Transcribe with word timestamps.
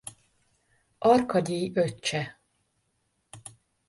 Arkagyij 0.99 1.71
öccse. 1.73 2.21